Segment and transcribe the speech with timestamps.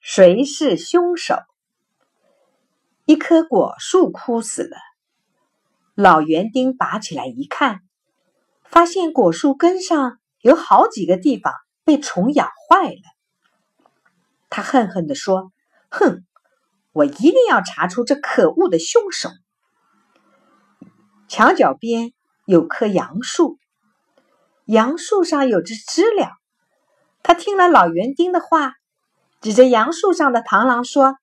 [0.00, 1.36] 谁是凶手？
[3.04, 4.76] 一棵果树枯死了，
[5.94, 7.80] 老园丁拔起来一看，
[8.64, 11.52] 发现果树根上有好几个地方
[11.84, 13.02] 被虫咬坏了。
[14.48, 15.52] 他恨恨地说
[15.92, 16.24] ：“哼，
[16.92, 19.28] 我一定要查出这可恶的凶手。”
[21.28, 22.14] 墙角边
[22.46, 23.58] 有棵杨树，
[24.64, 26.30] 杨树上有只知了。
[27.22, 28.72] 他听了老园丁的话，
[29.40, 31.16] 指着杨树上的螳螂说：“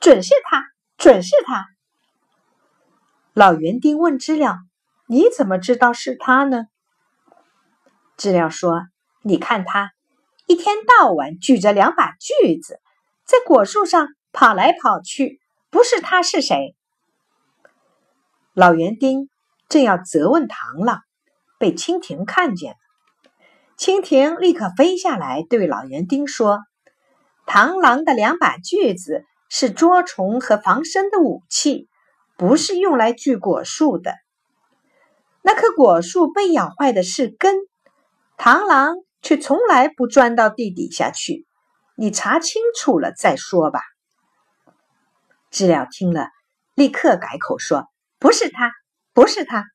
[0.00, 0.64] 准是他，
[0.96, 1.66] 准是他。”
[3.34, 4.56] 老园丁问知了
[5.06, 6.64] ：“你怎么知道是他呢？”
[8.16, 8.82] 知了说
[9.22, 9.92] ：“你看他
[10.46, 12.80] 一天到晚举着两把锯子，
[13.24, 16.74] 在果树上跑来跑去，不是他是谁？”
[18.54, 19.28] 老园丁。
[19.68, 21.00] 正要责问螳螂，
[21.58, 22.76] 被蜻蜓看见了。
[23.78, 26.60] 蜻蜓立刻飞下来，对老园丁说
[27.46, 31.88] ：“螳螂的两把锯子是捉虫和防身的武器，
[32.36, 34.14] 不是用来锯果树的。
[35.42, 37.56] 那棵果树被咬坏的是根，
[38.38, 41.46] 螳螂却从来不钻到地底下去。
[41.94, 43.80] 你查清楚了再说吧。”
[45.50, 46.28] 知了听了，
[46.74, 47.86] 立刻改口说
[48.18, 48.72] ：“不是他。”
[49.14, 49.66] 不是他。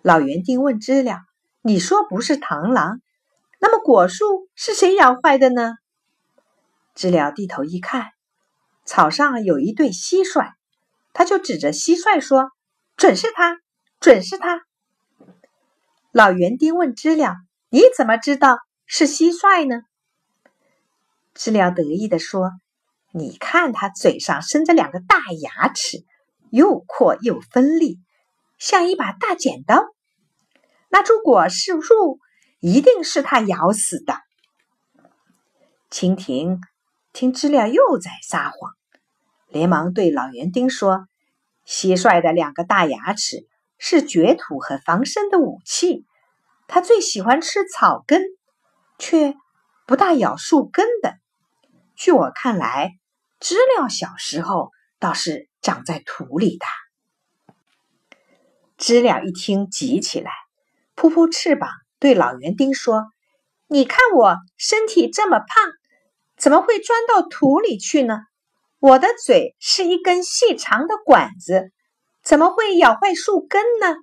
[0.00, 1.18] 老园丁问知了
[1.60, 3.00] ：“你说不是螳螂，
[3.58, 5.72] 那么果树是谁咬坏的呢？”
[6.94, 8.12] 知了低头一看，
[8.84, 10.52] 草上有一对蟋蟀，
[11.12, 12.50] 他就指着蟋蟀说
[12.96, 13.58] ：“准是他，
[14.00, 14.62] 准是他。”
[16.12, 17.34] 老园丁问知了
[17.68, 19.82] ：“你怎么知道是蟋蟀呢？”
[21.34, 22.50] 知了得意地说
[23.12, 26.04] ：“你看，它嘴上生着两个大牙齿。”
[26.50, 27.98] 又阔又锋利，
[28.58, 29.86] 像一把大剪刀。
[30.88, 32.20] 那株果树
[32.60, 34.20] 一定是它咬死的。
[35.90, 36.60] 蜻蜓
[37.14, 38.72] 听知了又在撒谎，
[39.48, 41.06] 连忙对老园丁说
[41.66, 43.46] ：“蟋蟀的两个大牙齿
[43.78, 46.04] 是掘土和防身的武器。
[46.68, 48.20] 它最喜欢吃草根，
[48.98, 49.34] 却
[49.86, 51.14] 不大咬树根的。
[51.94, 52.90] 据我看来，
[53.40, 56.66] 知了小时候倒是……”长在土里的
[58.76, 60.30] 知了一听，急起来，
[60.94, 63.06] 扑扑翅膀，对老园丁说
[63.66, 65.48] ：“你看我身体这么胖，
[66.36, 68.20] 怎么会钻到土里去呢？
[68.78, 71.72] 我的嘴是一根细长的管子，
[72.22, 73.96] 怎么会咬坏树根呢？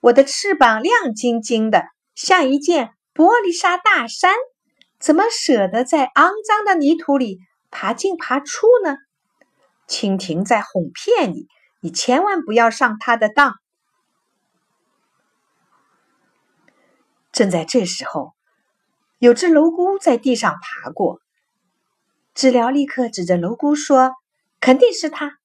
[0.00, 1.84] 我的翅膀亮晶晶的，
[2.14, 4.34] 像一件玻璃纱大衫，
[4.98, 7.38] 怎么舍得在肮脏的泥土里
[7.70, 8.96] 爬进爬出呢？”
[9.88, 11.46] 蜻蜓在哄骗你，
[11.80, 13.54] 你千万不要上他的当。
[17.32, 18.34] 正在这时候，
[19.18, 21.21] 有只蝼蛄在地上爬过，
[22.34, 24.12] 知了立刻指着蝼蛄说
[24.60, 25.38] ：“肯定是他，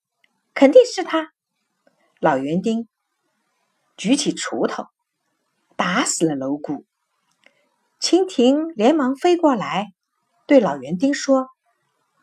[0.53, 1.31] 肯定是他。”
[2.19, 2.87] 老园丁
[3.95, 4.85] 举起锄头，
[5.75, 6.85] 打死了蝼蛄。
[7.99, 9.87] 蜻蜓连忙飞过来，
[10.45, 11.47] 对老园丁说：“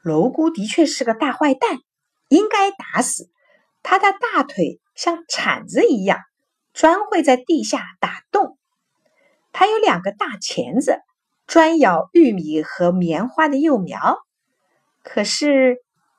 [0.04, 1.78] 蝼蛄的确是个大坏蛋。”
[2.28, 3.30] 应该打死
[3.82, 6.19] 他的大腿像铲子一样，
[6.72, 8.58] 专会在地下打洞。
[9.53, 10.98] 他有两个大钳子，
[11.47, 14.19] 专咬玉米和棉花的幼苗。
[15.04, 15.76] 可是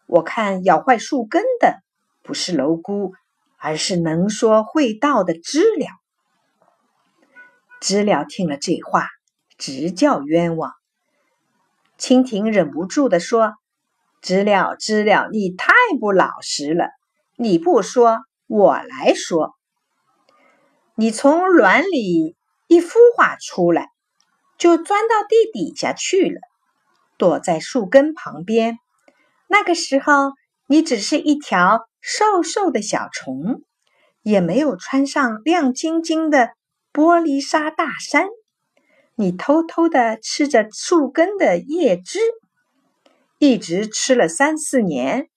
[0.07, 1.79] 我看咬坏树根的
[2.23, 3.11] 不是蝼蛄，
[3.57, 5.87] 而是能说会道的知了。
[7.81, 9.09] 知了听了这话，
[9.57, 10.71] 直叫冤枉。
[11.97, 13.55] 蜻蜓忍不住地说。
[14.21, 16.89] 知了，知了，你太不老实了！
[17.37, 19.53] 你不说，我来说。
[20.95, 22.35] 你从卵里
[22.65, 23.89] 一孵化出来，
[24.57, 26.39] 就钻到地底下去了，
[27.17, 28.77] 躲在树根旁边。
[29.47, 30.31] 那个时候，
[30.67, 33.61] 你只是一条瘦瘦的小虫，
[34.21, 36.49] 也没有穿上亮晶晶的
[36.91, 38.27] 玻璃纱大衫。
[39.15, 42.19] 你偷偷的吃着树根的叶汁。
[43.37, 45.27] 一直吃了三四年，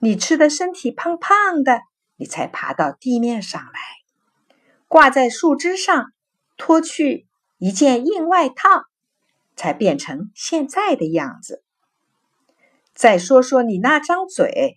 [0.00, 1.80] 你吃的身体胖胖的，
[2.16, 4.56] 你才爬到地面上来，
[4.88, 6.06] 挂在树枝上，
[6.56, 7.26] 脱去
[7.58, 8.84] 一件硬外套，
[9.56, 11.62] 才变成现在的样子。
[12.94, 14.76] 再说说你那张嘴，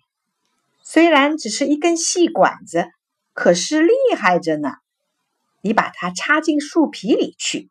[0.82, 2.86] 虽然只是一根细管子，
[3.32, 4.70] 可是厉害着呢。
[5.60, 7.68] 你把它插进树皮里去，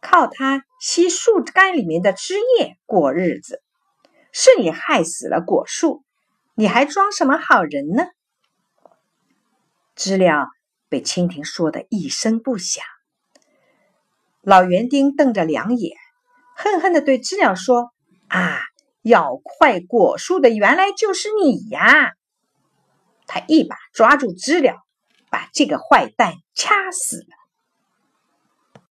[0.00, 3.62] 靠它吸树干里面的汁液过日子。
[4.32, 6.04] 是你害死了果树，
[6.54, 8.06] 你还装什么好人呢？
[9.94, 10.48] 知了
[10.88, 12.84] 被蜻蜓说的一声不响。
[14.42, 15.96] 老园丁瞪着两眼，
[16.56, 17.92] 恨恨的对知了说
[18.28, 18.58] ：“啊，
[19.02, 22.14] 咬坏果树的原来就是你呀！”
[23.28, 24.74] 他一把抓住知了，
[25.30, 27.36] 把这个坏蛋掐死了。